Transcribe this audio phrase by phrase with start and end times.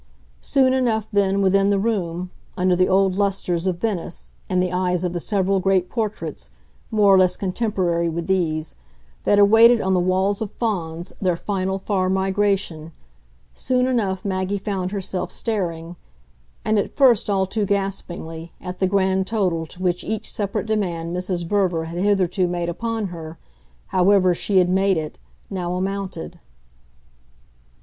[0.41, 5.03] Soon enough then, within the room, under the old lustres of Venice and the eyes
[5.03, 6.49] of the several great portraits,
[6.89, 8.73] more or less contemporary with these,
[9.25, 12.93] that awaited on the walls of Fawns their final far migration
[13.53, 15.95] soon enough Maggie found herself staring,
[16.65, 21.15] and at first all too gaspingly, at the grand total to which each separate demand
[21.15, 21.45] Mrs.
[21.45, 23.37] Verver had hitherto made upon her,
[23.89, 25.19] however she had made it,
[25.51, 26.39] now amounted.